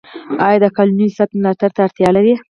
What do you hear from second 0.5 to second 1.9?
د قالینو صنعت ملاتړ ته